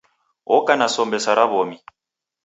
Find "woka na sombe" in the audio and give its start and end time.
0.51-1.17